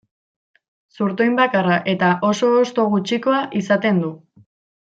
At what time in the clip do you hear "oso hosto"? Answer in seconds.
2.31-2.89